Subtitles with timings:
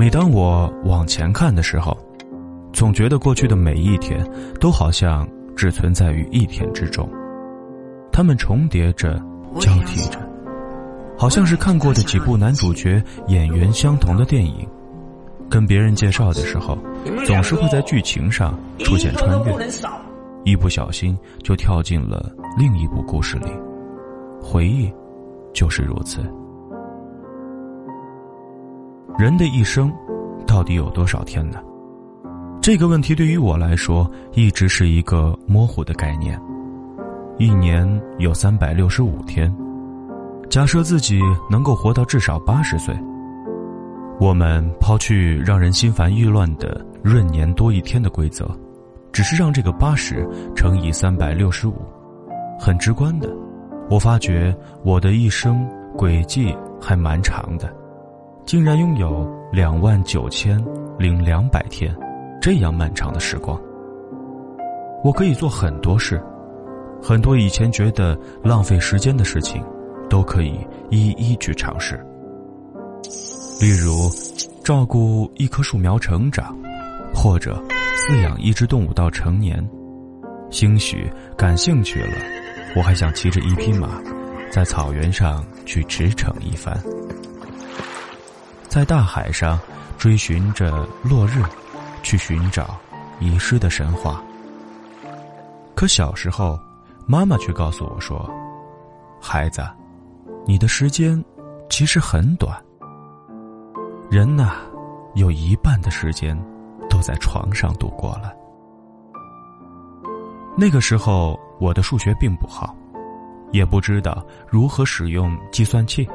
[0.00, 1.94] 每当我往前看的时候，
[2.72, 4.18] 总觉得过去的每一天
[4.58, 7.06] 都好像只存在于一天之中，
[8.10, 9.22] 它们重叠着，
[9.58, 10.18] 交替着，
[11.18, 14.66] 好像是看过的几部男主角演员相同的电影。
[15.50, 16.78] 跟别人介绍的时候，
[17.26, 19.68] 总是会在剧情上出现穿越，
[20.44, 23.52] 一不小心就跳进了另一部故事里。
[24.40, 24.90] 回忆，
[25.52, 26.22] 就是如此。
[29.18, 29.92] 人的一生，
[30.46, 31.58] 到底有多少天呢？
[32.62, 36.40] 这个问题对于我来说，一直是一个模糊的概念。
[37.38, 39.54] 一年有三百六十五天，
[40.48, 41.20] 假设自己
[41.50, 42.94] 能够活到至少八十岁。
[44.18, 48.46] 我们抛去让人心烦意乱的闰年多一天的规则，
[49.12, 51.74] 只是让这个八十乘以三百六十五，
[52.58, 53.34] 很直观的，
[53.88, 54.54] 我发觉
[54.84, 57.74] 我的一生轨迹还蛮长的，
[58.44, 60.62] 竟然拥有两万九千
[60.98, 61.94] 零两百天，
[62.40, 63.60] 这样漫长的时光。
[65.04, 66.20] 我可以做很多事，
[67.02, 69.64] 很多以前觉得浪费时间的事情，
[70.08, 70.58] 都可以
[70.90, 71.94] 一一去尝试。
[73.60, 74.10] 例如，
[74.64, 76.56] 照顾一棵树苗成长，
[77.14, 77.62] 或者
[77.96, 79.64] 饲养一只动物到成年。
[80.50, 82.14] 兴许感兴趣了，
[82.74, 84.02] 我还想骑着一匹马，
[84.50, 86.76] 在草原上去驰骋一番，
[88.70, 89.58] 在大海上
[89.98, 91.42] 追寻着落日，
[92.04, 92.78] 去寻找
[93.18, 94.22] 遗失的神话。
[95.74, 96.56] 可小时候，
[97.04, 98.30] 妈妈却告诉我说
[99.20, 99.60] ：“孩子，
[100.46, 101.22] 你的时间
[101.68, 102.56] 其实很短。”
[104.08, 104.52] 人呐，
[105.14, 106.40] 有一半的时间
[106.88, 108.32] 都在床上度过了。
[110.56, 112.72] 那个时候，我的数学并不好，
[113.50, 116.08] 也不知道如何使用计算器。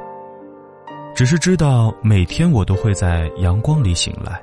[1.15, 4.37] 只是知道每天我都会在阳光里醒来，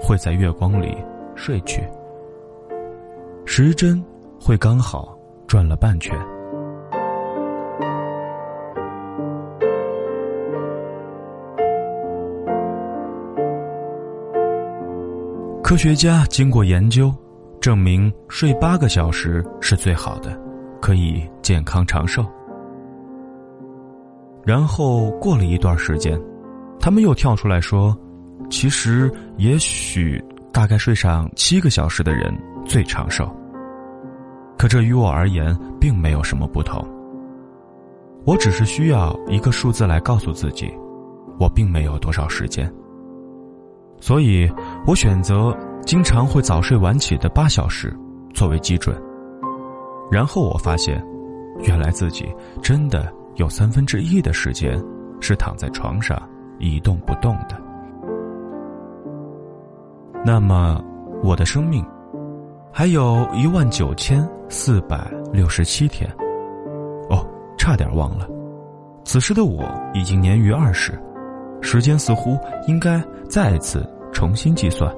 [0.00, 0.96] 会在月光里
[1.34, 1.86] 睡去。
[3.44, 4.02] 时针
[4.40, 5.14] 会刚好
[5.46, 6.18] 转了半圈。
[15.62, 17.14] 科学家经过研究，
[17.60, 20.34] 证明睡八个小时是最好的，
[20.80, 22.24] 可以健康长寿。
[24.46, 26.16] 然后过了一段时间，
[26.78, 27.96] 他们又跳出来说，
[28.48, 32.32] 其实也许大概睡上七个小时的人
[32.64, 33.28] 最长寿。
[34.56, 36.82] 可这于我而言并没有什么不同。
[38.24, 40.72] 我只是需要一个数字来告诉自己，
[41.40, 42.72] 我并没有多少时间。
[44.00, 44.48] 所以，
[44.86, 47.92] 我选择经常会早睡晚起的八小时
[48.32, 48.96] 作为基准。
[50.10, 51.04] 然后我发现，
[51.60, 54.82] 原来自己真的有三分之一的时间
[55.20, 56.20] 是躺在床上
[56.58, 57.56] 一动不动的。
[60.24, 60.82] 那么，
[61.22, 61.84] 我的生命
[62.72, 66.10] 还有一万九千四百六十七天。
[67.08, 67.24] 哦，
[67.56, 68.28] 差点忘了，
[69.04, 69.64] 此时的我
[69.94, 70.98] 已经年逾二十。
[71.62, 74.94] 时间似乎应该再次重新计算。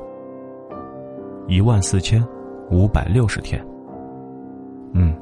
[1.47, 2.23] 一万四千
[2.71, 3.65] 五百六十天，
[4.93, 5.15] 嗯，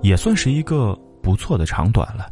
[0.00, 2.28] 也算是一个不错的长短了。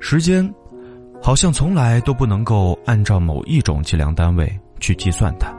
[0.00, 0.52] 时间
[1.22, 5.50] 好像从来都不能够按照某一种计量单位去计算它，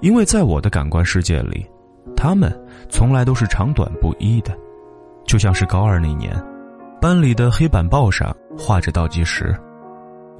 [0.00, 1.66] 因为在我的感官世界里，
[2.16, 2.52] 它们
[2.88, 4.56] 从来都是长短不一的，
[5.24, 6.32] 就像是高二那年。
[7.00, 9.52] 班里的黑板报上画着倒计时，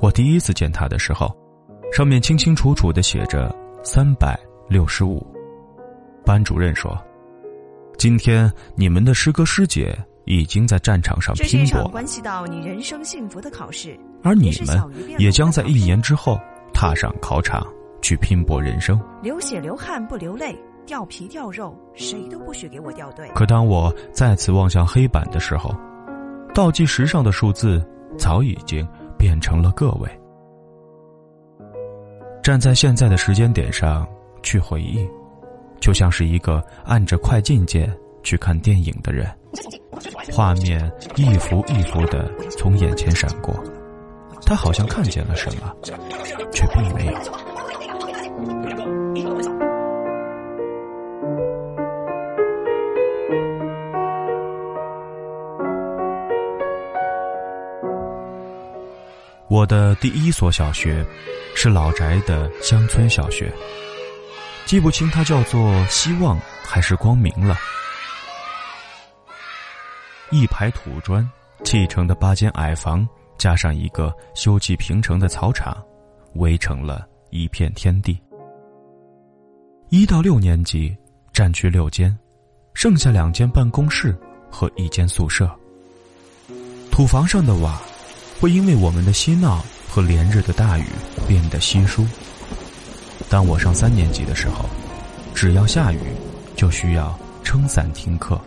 [0.01, 1.29] 我第一次见他的时候，
[1.93, 3.53] 上面清清楚楚的写着
[3.83, 4.39] 三百
[4.69, 5.27] 六十五。
[6.25, 6.97] 班主任说
[7.99, 14.79] ：“今天你们的师哥师姐已经在战场上拼搏，关系到你人生幸福的考试，而你们
[15.19, 16.39] 也将在一年之后
[16.73, 17.67] 踏上考场
[18.01, 19.01] 去拼搏人生。
[19.23, 25.75] 流血流汗不流泪，掉皮掉肉，谁都不许给我掉队。”可当我再次望向黑板的时候，
[26.55, 27.85] 倒计时上的数字
[28.19, 28.87] 早已经
[29.17, 30.09] 变成了个位。
[32.43, 34.05] 站在现在的时间点上
[34.43, 35.09] 去回忆，
[35.83, 37.93] 就像是一个按着快进键
[38.23, 39.29] 去看电影的人，
[40.33, 43.53] 画面一幅一幅的从眼前闪过，
[44.47, 45.75] 他好像看见了什么，
[46.53, 47.13] 却并没有。
[59.49, 61.05] 我的第一所小学，
[61.57, 63.53] 是老宅的乡村小学。
[64.65, 67.57] 记不清它叫做希望还是光明了。
[70.31, 71.29] 一排土砖
[71.63, 73.07] 砌成的八间矮房，
[73.37, 75.77] 加上一个修葺平成的草场，
[76.37, 78.19] 围成了一片天地。
[79.91, 80.97] 一到六年级
[81.35, 82.17] 占去六间，
[82.73, 84.19] 剩下两间办公室
[84.51, 85.51] 和一间宿舍。
[86.91, 87.79] 土房上的瓦
[88.41, 90.87] 会因为我们的嬉闹和连日的大雨
[91.29, 92.07] 变得稀疏。
[93.33, 94.69] 当我上三年级的时候，
[95.35, 95.99] 只要下雨，
[96.55, 98.39] 就需要撑伞听课。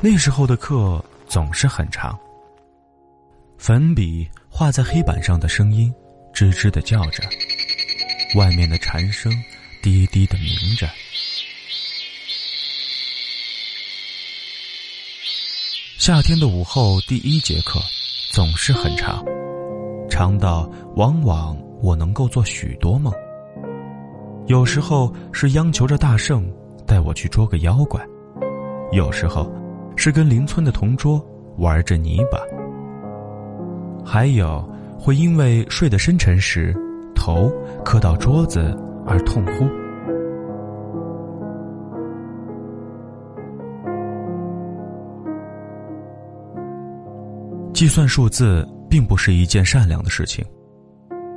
[0.00, 2.18] 那时候的课总是很长，
[3.58, 5.94] 粉笔画在黑板上的声音
[6.32, 7.22] 吱吱的叫着，
[8.36, 9.30] 外面的蝉声
[9.82, 10.88] 低低的鸣着。
[16.10, 17.78] 夏天的午后，第一节课
[18.32, 19.24] 总是很长，
[20.08, 23.14] 长到往往我能够做许多梦。
[24.48, 26.52] 有时候是央求着大圣
[26.84, 28.04] 带我去捉个妖怪，
[28.90, 29.48] 有时候。
[29.94, 31.24] 是跟邻村的同桌
[31.58, 32.40] 玩着泥巴，
[34.04, 34.68] 还有
[34.98, 36.74] 会因为睡得深沉时
[37.14, 37.52] 头
[37.84, 38.76] 磕到桌子
[39.06, 39.64] 而痛呼。
[47.80, 50.44] 计算数字并不是一件善良的事情。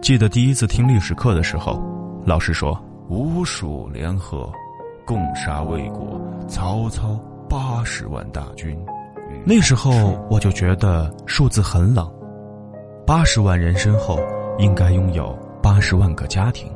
[0.01, 1.81] 记得第一次听历史课的时候，
[2.25, 4.51] 老师说：“吴蜀联合，
[5.07, 7.17] 共杀魏国，曹操。”
[7.47, 8.77] 八十万大军，
[9.45, 12.13] 那时候我就觉得数字很冷。
[13.07, 14.19] 八十万人身后
[14.59, 16.69] 应该拥有八十万个家庭，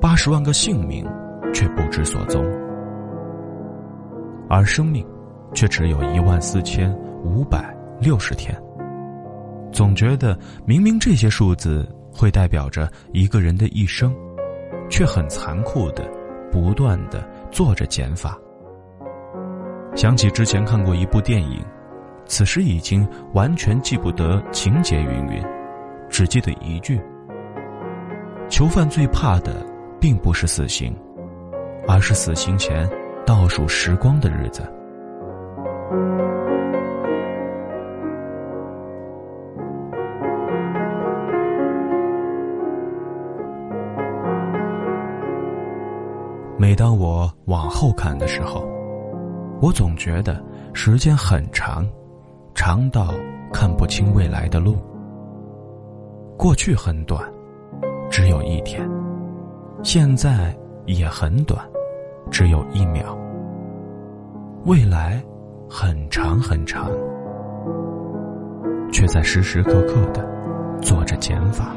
[0.00, 1.04] 八十万个性命
[1.52, 2.44] 却不知所踪，
[4.48, 5.04] 而生命
[5.52, 8.56] 却只有一万四千五百六十天。
[9.72, 14.14] 总觉得明明这些数字会代表着一个人的一生，
[14.90, 16.10] 却很残酷的
[16.50, 18.38] 不断的做着减法。
[19.94, 21.64] 想起之前看过一部电影，
[22.26, 25.44] 此时已经完全记不得情节云云，
[26.08, 27.00] 只记得一句：
[28.48, 29.66] 囚犯最怕的
[30.00, 30.96] 并不是死刑，
[31.86, 32.88] 而是死刑前
[33.26, 34.62] 倒数时光的日子。
[46.58, 48.68] 每当我往后看的时候。
[49.60, 50.40] 我总觉得
[50.72, 51.84] 时间很长，
[52.54, 53.12] 长到
[53.52, 54.76] 看不清未来的路。
[56.36, 57.20] 过去很短，
[58.08, 58.84] 只有一天；
[59.82, 60.56] 现在
[60.86, 61.64] 也很短，
[62.30, 63.18] 只有一秒。
[64.64, 65.20] 未来
[65.68, 66.88] 很长很长，
[68.92, 70.24] 却在时时刻刻的
[70.80, 71.74] 做着减法。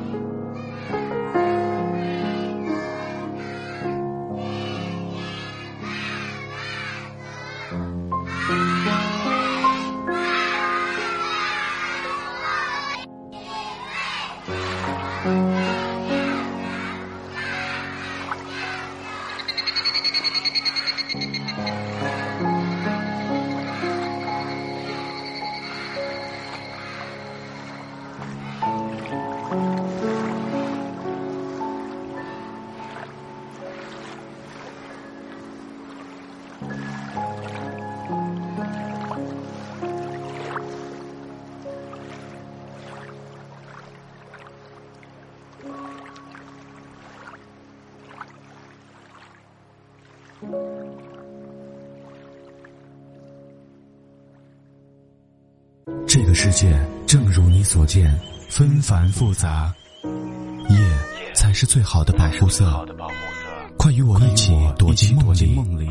[56.07, 56.77] 这个世界
[57.07, 58.13] 正如你所见，
[58.49, 59.73] 纷繁复杂，
[60.69, 60.77] 夜
[61.33, 62.85] 才是最好的保护色。
[63.77, 65.33] 快与我一起躲进梦
[65.79, 65.89] 里。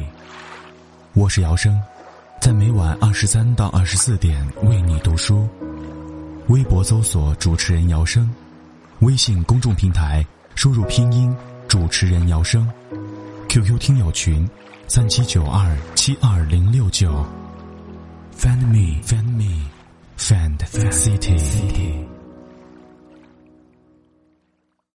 [1.15, 1.81] 我是姚生，
[2.41, 5.49] 在每晚二十三到二十四点为你读书。
[6.49, 8.31] 微博搜索主持人姚生，
[9.01, 10.25] 微信公众平台
[10.55, 11.35] 输入拼音
[11.67, 12.71] 主持人姚生
[13.51, 14.49] ，QQ 听友群
[14.87, 17.27] 三七九二七二零六九。
[18.37, 19.67] Find me, find me,
[20.17, 22.20] find the city.